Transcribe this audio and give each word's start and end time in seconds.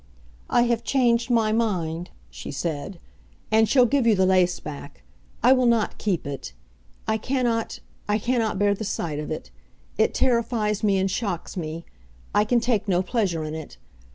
"I 0.49 0.63
have 0.63 0.83
changed 0.83 1.29
my 1.29 1.51
mind," 1.51 2.09
she 2.31 2.49
said, 2.49 2.97
"and 3.51 3.69
shall 3.69 3.85
give 3.85 4.07
you 4.07 4.15
the 4.15 4.25
lace 4.25 4.59
back. 4.59 5.03
I 5.43 5.53
will 5.53 5.67
not 5.67 5.99
keep 5.99 6.25
it. 6.25 6.53
I 7.07 7.17
can 7.19 7.45
not 7.45 7.81
I 8.09 8.17
can 8.17 8.39
not 8.39 8.57
bear 8.57 8.73
the 8.73 8.83
sight 8.83 9.19
of 9.19 9.29
it. 9.29 9.51
It 9.99 10.15
terrifies 10.15 10.83
me 10.83 10.97
and 10.97 11.11
shocks 11.11 11.55
me. 11.55 11.85
I 12.33 12.45
can 12.45 12.59
take 12.59 12.87
no 12.87 13.03
pleasure 13.03 13.43
in 13.43 13.53
it. 13.53 13.77